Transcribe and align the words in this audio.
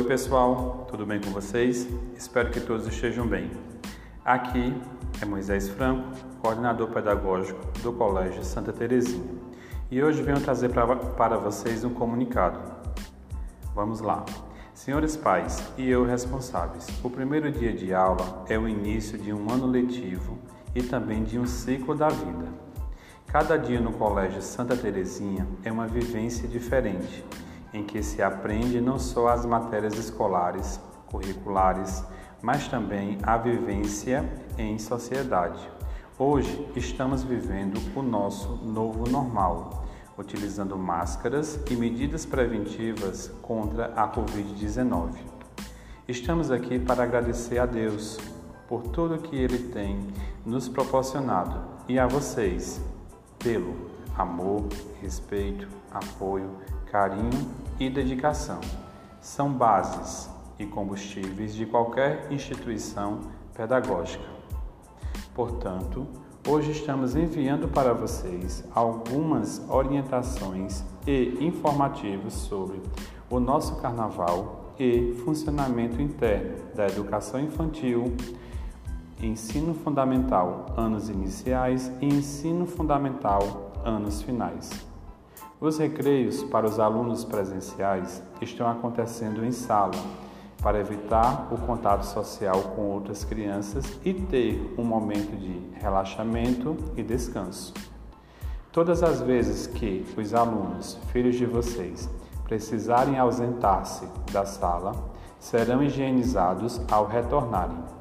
Oi, 0.00 0.06
pessoal, 0.06 0.86
tudo 0.88 1.04
bem 1.04 1.20
com 1.20 1.28
vocês? 1.30 1.86
Espero 2.16 2.48
que 2.48 2.58
todos 2.58 2.86
estejam 2.86 3.26
bem. 3.26 3.50
Aqui 4.24 4.74
é 5.20 5.26
Moisés 5.26 5.68
Franco, 5.68 6.08
coordenador 6.40 6.88
pedagógico 6.88 7.60
do 7.82 7.92
Colégio 7.92 8.42
Santa 8.42 8.72
Terezinha, 8.72 9.30
e 9.90 10.02
hoje 10.02 10.22
venho 10.22 10.40
trazer 10.40 10.70
pra, 10.70 10.96
para 10.96 11.36
vocês 11.36 11.84
um 11.84 11.92
comunicado. 11.92 12.58
Vamos 13.74 14.00
lá. 14.00 14.24
Senhores 14.72 15.18
pais 15.18 15.62
e 15.76 15.90
eu 15.90 16.06
responsáveis, 16.06 16.86
o 17.04 17.10
primeiro 17.10 17.52
dia 17.52 17.74
de 17.74 17.92
aula 17.92 18.46
é 18.48 18.58
o 18.58 18.66
início 18.66 19.18
de 19.18 19.34
um 19.34 19.52
ano 19.52 19.66
letivo 19.66 20.38
e 20.74 20.82
também 20.82 21.24
de 21.24 21.38
um 21.38 21.44
ciclo 21.44 21.94
da 21.94 22.08
vida. 22.08 22.48
Cada 23.26 23.58
dia 23.58 23.82
no 23.82 23.92
Colégio 23.92 24.40
Santa 24.40 24.74
Terezinha 24.74 25.46
é 25.62 25.70
uma 25.70 25.86
vivência 25.86 26.48
diferente 26.48 27.22
em 27.72 27.84
que 27.84 28.02
se 28.02 28.22
aprende 28.22 28.80
não 28.80 28.98
só 28.98 29.28
as 29.28 29.46
matérias 29.46 29.96
escolares, 29.96 30.80
curriculares, 31.06 32.04
mas 32.42 32.68
também 32.68 33.18
a 33.22 33.36
vivência 33.36 34.28
em 34.56 34.78
sociedade. 34.78 35.60
Hoje 36.18 36.68
estamos 36.76 37.22
vivendo 37.22 37.80
o 37.96 38.02
nosso 38.02 38.56
novo 38.56 39.08
normal, 39.08 39.84
utilizando 40.18 40.76
máscaras 40.76 41.58
e 41.70 41.74
medidas 41.74 42.26
preventivas 42.26 43.28
contra 43.40 43.86
a 43.94 44.06
Covid-19. 44.08 45.14
Estamos 46.06 46.50
aqui 46.50 46.78
para 46.78 47.04
agradecer 47.04 47.58
a 47.58 47.66
Deus 47.66 48.18
por 48.68 48.82
tudo 48.88 49.18
que 49.18 49.36
Ele 49.36 49.70
tem 49.70 50.06
nos 50.44 50.68
proporcionado 50.68 51.60
e 51.88 51.98
a 51.98 52.06
vocês 52.06 52.80
pelo 53.38 53.90
amor, 54.16 54.68
respeito, 55.00 55.66
apoio, 55.90 56.50
carinho 56.90 57.48
e 57.78 57.88
dedicação. 57.88 58.60
São 59.20 59.52
bases 59.52 60.28
e 60.58 60.66
combustíveis 60.66 61.54
de 61.54 61.64
qualquer 61.64 62.26
instituição 62.30 63.20
pedagógica. 63.54 64.24
Portanto, 65.34 66.06
hoje 66.46 66.72
estamos 66.72 67.14
enviando 67.14 67.68
para 67.68 67.94
vocês 67.94 68.64
algumas 68.74 69.62
orientações 69.68 70.84
e 71.06 71.38
informativos 71.40 72.34
sobre 72.34 72.80
o 73.30 73.38
nosso 73.38 73.76
carnaval 73.76 74.74
e 74.78 75.14
funcionamento 75.24 76.00
interno 76.00 76.56
da 76.74 76.86
educação 76.86 77.40
infantil, 77.40 78.14
ensino 79.22 79.74
fundamental, 79.74 80.66
anos 80.76 81.08
iniciais 81.08 81.92
e 82.00 82.06
ensino 82.06 82.66
fundamental, 82.66 83.72
anos 83.84 84.22
finais. 84.22 84.89
Os 85.60 85.76
recreios 85.76 86.42
para 86.44 86.66
os 86.66 86.80
alunos 86.80 87.22
presenciais 87.22 88.22
estão 88.40 88.66
acontecendo 88.66 89.44
em 89.44 89.52
sala, 89.52 89.92
para 90.62 90.80
evitar 90.80 91.52
o 91.52 91.58
contato 91.58 92.04
social 92.04 92.62
com 92.74 92.86
outras 92.86 93.24
crianças 93.24 93.84
e 94.02 94.14
ter 94.14 94.74
um 94.78 94.84
momento 94.84 95.36
de 95.36 95.60
relaxamento 95.78 96.74
e 96.96 97.02
descanso. 97.02 97.74
Todas 98.72 99.02
as 99.02 99.20
vezes 99.20 99.66
que 99.66 100.06
os 100.16 100.32
alunos, 100.32 100.98
filhos 101.12 101.36
de 101.36 101.44
vocês, 101.44 102.08
precisarem 102.44 103.18
ausentar-se 103.18 104.06
da 104.32 104.46
sala, 104.46 104.94
serão 105.38 105.82
higienizados 105.82 106.80
ao 106.90 107.06
retornarem. 107.06 107.99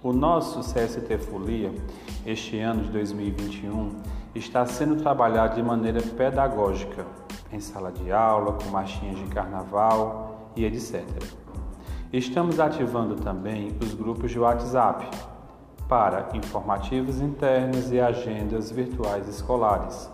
O 0.00 0.12
nosso 0.12 0.60
CST 0.60 1.18
Folia, 1.18 1.74
este 2.24 2.60
ano 2.60 2.84
de 2.84 2.90
2021, 2.90 3.96
está 4.32 4.64
sendo 4.64 4.94
trabalhado 4.94 5.56
de 5.56 5.62
maneira 5.62 6.00
pedagógica, 6.00 7.04
em 7.52 7.58
sala 7.58 7.90
de 7.90 8.12
aula, 8.12 8.52
com 8.52 8.70
marchinhas 8.70 9.18
de 9.18 9.24
carnaval 9.24 10.52
e 10.54 10.64
etc. 10.64 11.02
Estamos 12.12 12.60
ativando 12.60 13.16
também 13.16 13.76
os 13.82 13.92
grupos 13.92 14.30
de 14.30 14.38
WhatsApp 14.38 15.10
para 15.88 16.28
informativos 16.32 17.20
internos 17.20 17.90
e 17.90 17.98
agendas 17.98 18.70
virtuais 18.70 19.28
escolares, 19.28 20.08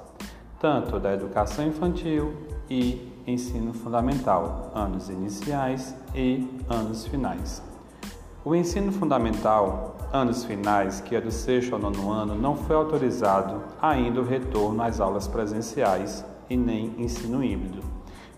tanto 0.59 0.99
da 0.99 1.13
educação 1.13 1.67
infantil 1.67 2.33
e 2.71 3.13
ensino 3.27 3.75
fundamental, 3.75 4.73
anos 4.75 5.11
iniciais 5.11 5.95
e 6.15 6.49
anos 6.71 7.07
finais. 7.07 7.74
O 8.47 8.55
ensino 8.55 8.93
fundamental, 8.93 9.97
anos 10.13 10.45
finais, 10.45 11.01
que 11.01 11.17
é 11.17 11.21
do 11.21 11.31
sexto 11.31 11.73
ao 11.73 11.81
nono 11.81 12.11
ano, 12.11 12.35
não 12.35 12.55
foi 12.55 12.77
autorizado 12.77 13.63
ainda 13.81 14.21
o 14.21 14.25
retorno 14.25 14.83
às 14.83 15.01
aulas 15.01 15.27
presenciais 15.27 16.23
e 16.51 16.55
nem 16.55 16.95
ensino 16.99 17.43
híbrido. 17.43 17.81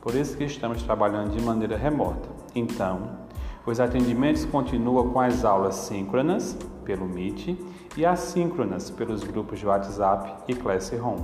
Por 0.00 0.14
isso 0.14 0.36
que 0.36 0.44
estamos 0.44 0.80
trabalhando 0.84 1.36
de 1.36 1.42
maneira 1.42 1.76
remota. 1.76 2.28
Então, 2.54 3.18
os 3.66 3.80
atendimentos 3.80 4.44
continuam 4.44 5.10
com 5.10 5.18
as 5.18 5.44
aulas 5.44 5.74
síncronas 5.74 6.56
pelo 6.84 7.04
Meet 7.04 7.58
e 7.96 8.06
assíncronas 8.06 8.88
pelos 8.88 9.24
grupos 9.24 9.58
de 9.58 9.66
WhatsApp 9.66 10.44
e 10.46 10.54
Classroom. 10.54 11.18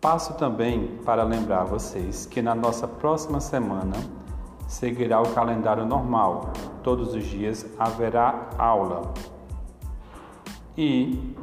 Passo 0.00 0.32
também 0.38 0.98
para 1.04 1.24
lembrar 1.24 1.64
vocês 1.64 2.24
que 2.24 2.40
na 2.40 2.54
nossa 2.54 2.88
próxima 2.88 3.38
semana 3.38 3.92
seguirá 4.66 5.20
o 5.20 5.34
calendário 5.34 5.84
normal. 5.84 6.52
Todos 6.82 7.14
os 7.14 7.24
dias 7.24 7.66
haverá 7.78 8.50
aula. 8.58 9.12
E 10.76 11.34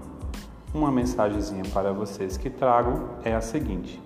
uma 0.74 0.92
mensagenzinha 0.92 1.64
para 1.74 1.94
vocês 1.94 2.38
que 2.38 2.50
trago 2.50 3.10
é 3.24 3.34
a 3.34 3.42
seguinte: 3.42 4.02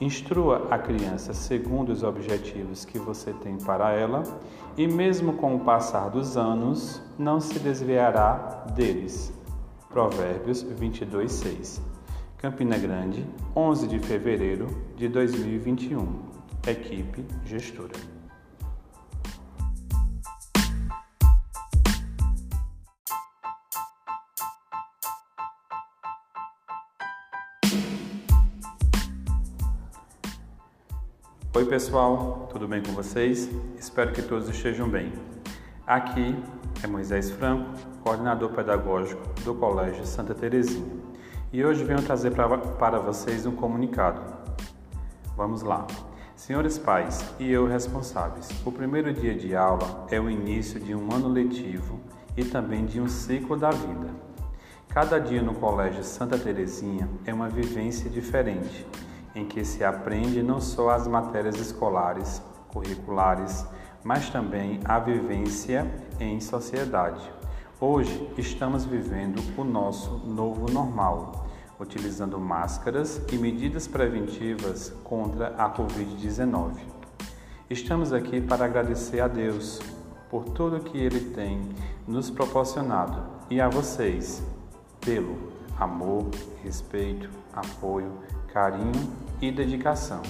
instrua 0.00 0.66
a 0.70 0.78
criança 0.78 1.32
segundo 1.32 1.90
os 1.90 2.02
objetivos 2.02 2.84
que 2.84 2.98
você 2.98 3.32
tem 3.32 3.56
para 3.58 3.92
ela, 3.92 4.22
e 4.76 4.86
mesmo 4.86 5.34
com 5.34 5.54
o 5.56 5.60
passar 5.60 6.10
dos 6.10 6.36
anos, 6.36 7.02
não 7.18 7.40
se 7.40 7.58
desviará 7.58 8.64
deles. 8.74 9.32
Provérbios 9.88 10.62
22, 10.62 11.32
6. 11.32 11.82
Campina 12.36 12.76
Grande, 12.76 13.26
11 13.54 13.88
de 13.88 13.98
fevereiro 13.98 14.66
de 14.94 15.08
2021. 15.08 16.06
Equipe 16.66 17.24
Gestora. 17.44 18.15
Oi, 31.56 31.64
pessoal, 31.64 32.46
tudo 32.52 32.68
bem 32.68 32.82
com 32.82 32.92
vocês? 32.92 33.48
Espero 33.78 34.12
que 34.12 34.20
todos 34.20 34.46
estejam 34.46 34.86
bem. 34.86 35.10
Aqui 35.86 36.36
é 36.82 36.86
Moisés 36.86 37.30
Franco, 37.30 37.70
coordenador 38.04 38.50
pedagógico 38.50 39.22
do 39.42 39.54
Colégio 39.54 40.04
Santa 40.04 40.34
Terezinha, 40.34 41.00
e 41.50 41.64
hoje 41.64 41.82
venho 41.82 42.02
trazer 42.02 42.32
pra, 42.32 42.58
para 42.58 42.98
vocês 42.98 43.46
um 43.46 43.52
comunicado. 43.52 44.20
Vamos 45.34 45.62
lá. 45.62 45.86
Senhores 46.36 46.76
pais 46.76 47.24
e 47.38 47.50
eu 47.50 47.66
responsáveis, 47.66 48.50
o 48.62 48.70
primeiro 48.70 49.10
dia 49.14 49.34
de 49.34 49.56
aula 49.56 50.06
é 50.10 50.20
o 50.20 50.28
início 50.28 50.78
de 50.78 50.94
um 50.94 51.10
ano 51.10 51.26
letivo 51.26 51.98
e 52.36 52.44
também 52.44 52.84
de 52.84 53.00
um 53.00 53.08
ciclo 53.08 53.56
da 53.56 53.70
vida. 53.70 54.10
Cada 54.90 55.18
dia 55.18 55.40
no 55.40 55.54
Colégio 55.54 56.04
Santa 56.04 56.36
Terezinha 56.36 57.08
é 57.24 57.32
uma 57.32 57.48
vivência 57.48 58.10
diferente 58.10 58.86
em 59.36 59.44
que 59.44 59.62
se 59.64 59.84
aprende 59.84 60.42
não 60.42 60.60
só 60.60 60.88
as 60.90 61.06
matérias 61.06 61.56
escolares, 61.60 62.42
curriculares, 62.68 63.66
mas 64.02 64.30
também 64.30 64.80
a 64.84 64.98
vivência 64.98 65.86
em 66.18 66.40
sociedade. 66.40 67.30
Hoje 67.78 68.32
estamos 68.38 68.86
vivendo 68.86 69.42
o 69.58 69.62
nosso 69.62 70.10
novo 70.26 70.72
normal, 70.72 71.46
utilizando 71.78 72.40
máscaras 72.40 73.20
e 73.30 73.36
medidas 73.36 73.86
preventivas 73.86 74.88
contra 75.04 75.48
a 75.48 75.70
Covid-19. 75.70 76.78
Estamos 77.68 78.14
aqui 78.14 78.40
para 78.40 78.64
agradecer 78.64 79.20
a 79.20 79.28
Deus 79.28 79.80
por 80.30 80.44
tudo 80.44 80.80
que 80.80 80.96
Ele 80.96 81.20
tem 81.34 81.60
nos 82.08 82.30
proporcionado 82.30 83.22
e 83.50 83.60
a 83.60 83.68
vocês 83.68 84.42
pelo 85.00 85.36
amor, 85.78 86.30
respeito, 86.62 87.28
apoio, 87.52 88.10
carinho 88.48 89.25
e 89.40 89.50
dedicação. 89.50 90.22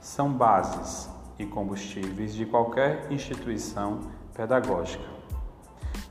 São 0.00 0.32
bases 0.32 1.10
e 1.38 1.44
combustíveis 1.44 2.34
de 2.34 2.46
qualquer 2.46 3.10
instituição 3.10 4.00
pedagógica. 4.34 5.04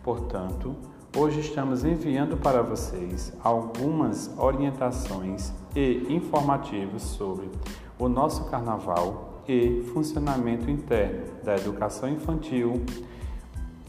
Portanto, 0.04 0.75
hoje 1.16 1.40
estamos 1.40 1.84
enviando 1.84 2.36
para 2.38 2.62
vocês 2.62 3.31
algumas 3.44 4.36
orientações 4.38 5.54
e 5.75 6.06
informativos 6.10 7.04
sobre 7.04 7.50
o 7.98 8.10
nosso 8.10 8.46
carnaval 8.46 9.44
e 9.48 9.84
funcionamento 9.94 10.69
interno 10.69 11.25
da 11.44 11.56
educação 11.56 12.10
infantil, 12.10 12.84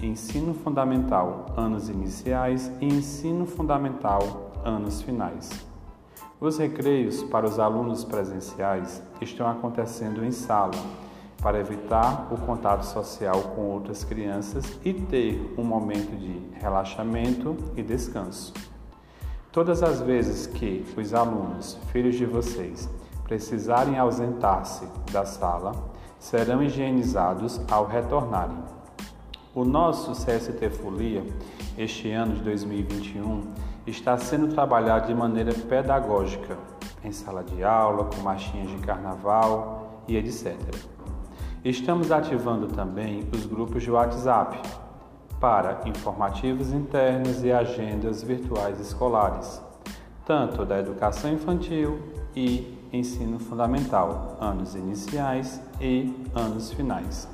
ensino 0.01 0.55
fundamental, 0.55 1.47
anos 1.57 1.89
iniciais 1.89 2.71
e 2.81 2.87
ensino 2.87 3.47
fundamental, 3.47 4.53
anos 4.65 5.03
finais. 5.03 5.74
Os 6.41 6.59
recreios 6.59 7.23
para 7.23 7.47
os 7.47 7.59
alunos 7.59 8.05
presenciais 8.05 9.03
estão 9.21 9.49
acontecendo 9.49 10.25
em 10.25 10.31
sala, 10.31 10.73
para 11.41 11.61
evitar 11.61 12.29
o 12.33 12.39
contato 12.39 12.83
social 12.83 13.41
com 13.55 13.63
outras 13.67 14.03
crianças 14.03 14.79
e 14.85 14.93
ter 14.93 15.55
um 15.57 15.63
momento 15.63 16.17
de 16.17 16.41
relaxamento 16.59 17.57
e 17.77 17.83
descanso. 17.83 18.53
Todas 19.53 19.83
as 19.83 20.01
vezes 20.01 20.47
que 20.47 20.85
os 20.97 21.15
alunos, 21.15 21.79
filhos 21.93 22.17
de 22.17 22.27
vocês, 22.27 22.89
precisarem 23.23 23.99
ausentar-se 23.99 24.87
da 25.13 25.25
sala, 25.25 25.73
serão 26.19 26.63
higienizados 26.63 27.61
ao 27.71 27.87
retornarem. 27.87 28.59
O 29.55 29.65
nosso 29.65 30.11
CST 30.11 30.69
Folia, 30.71 31.25
este 31.79 32.11
ano 32.11 32.35
de 32.35 32.43
2021, 32.43 33.53
está 33.87 34.19
sendo 34.19 34.49
trabalhado 34.49 35.07
de 35.07 35.15
maneira 35.15 35.53
pedagógica, 35.55 36.59
em 37.05 37.13
sala 37.13 37.45
de 37.45 37.63
aula, 37.63 38.07
com 38.07 38.21
marchinhas 38.21 38.69
de 38.69 38.79
carnaval 38.79 40.03
e 40.09 40.17
etc. 40.17 40.57
Estamos 41.65 42.11
ativando 42.11 42.67
também 42.67 43.29
os 43.33 43.47
grupos 43.47 43.85
de 43.85 43.93
WhatsApp 43.93 44.61
para 45.39 45.83
informativos 45.87 46.73
internos 46.73 47.45
e 47.45 47.53
agendas 47.53 48.25
virtuais 48.25 48.81
escolares, 48.81 49.63
tanto 50.27 50.65
da 50.65 50.81
educação 50.81 51.33
infantil 51.33 52.01
e 52.35 52.77
ensino 52.93 53.39
fundamental, 53.39 54.37
anos 54.41 54.75
iniciais 54.75 55.63
e 55.81 56.13
anos 56.35 56.73
finais. 56.73 57.34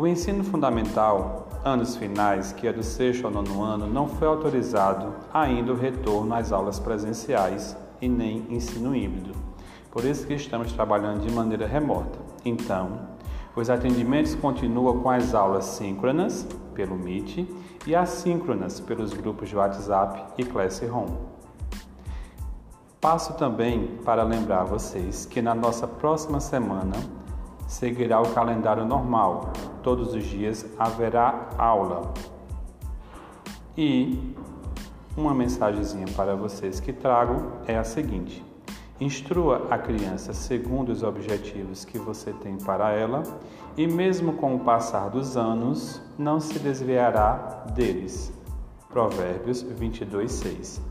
O 0.00 0.06
ensino 0.06 0.42
fundamental, 0.42 1.46
anos 1.62 1.94
finais, 1.94 2.52
que 2.52 2.66
é 2.66 2.72
do 2.72 2.82
sexto 2.82 3.26
ao 3.26 3.30
nono 3.30 3.62
ano, 3.62 3.86
não 3.86 4.08
foi 4.08 4.26
autorizado 4.26 5.12
ainda 5.30 5.74
o 5.74 5.76
retorno 5.76 6.34
às 6.34 6.52
aulas 6.52 6.80
presenciais 6.80 7.76
e 8.00 8.08
nem 8.08 8.46
ensino 8.48 8.96
híbrido. 8.96 9.34
Por 9.90 10.02
isso 10.06 10.26
que 10.26 10.32
estamos 10.32 10.72
trabalhando 10.72 11.20
de 11.20 11.30
maneira 11.30 11.66
remota. 11.66 12.18
Então, 12.46 13.10
os 13.54 13.68
atendimentos 13.68 14.34
continuam 14.34 15.02
com 15.02 15.10
as 15.10 15.34
aulas 15.34 15.66
síncronas, 15.66 16.48
pelo 16.72 16.96
Meet, 16.96 17.46
e 17.86 17.94
assíncronas, 17.94 18.80
pelos 18.80 19.12
grupos 19.12 19.50
de 19.50 19.56
WhatsApp 19.56 20.32
e 20.38 20.44
Classroom. 20.46 21.08
Passo 22.98 23.34
também 23.34 23.98
para 24.02 24.22
lembrar 24.22 24.64
vocês 24.64 25.26
que 25.26 25.42
na 25.42 25.54
nossa 25.54 25.86
próxima 25.86 26.40
semana 26.40 27.19
seguirá 27.70 28.20
o 28.20 28.34
calendário 28.34 28.84
normal. 28.84 29.52
Todos 29.80 30.12
os 30.12 30.24
dias 30.24 30.66
haverá 30.76 31.48
aula. 31.56 32.12
E 33.78 34.34
uma 35.16 35.32
mensagenzinha 35.32 36.06
para 36.16 36.34
vocês 36.34 36.80
que 36.80 36.92
trago 36.92 37.52
é 37.66 37.78
a 37.78 37.84
seguinte: 37.84 38.44
Instrua 39.00 39.68
a 39.70 39.78
criança 39.78 40.34
segundo 40.34 40.90
os 40.90 41.04
objetivos 41.04 41.84
que 41.84 41.96
você 41.96 42.32
tem 42.32 42.58
para 42.58 42.90
ela, 42.90 43.22
e 43.76 43.86
mesmo 43.86 44.32
com 44.34 44.56
o 44.56 44.60
passar 44.60 45.08
dos 45.08 45.36
anos, 45.36 46.02
não 46.18 46.40
se 46.40 46.58
desviará 46.58 47.64
deles. 47.72 48.32
Provérbios 48.88 49.62
22, 49.62 50.32
6. 50.32 50.82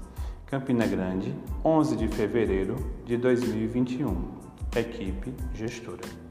Campina 0.45 0.87
Grande, 0.87 1.35
11 1.63 1.97
de 1.97 2.07
fevereiro 2.07 2.77
de 3.05 3.17
2021. 3.17 4.39
Equipe 4.75 5.33
Gestora. 5.53 6.28